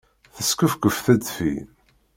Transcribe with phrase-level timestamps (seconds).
[0.35, 1.53] Teskefkuf tedfi.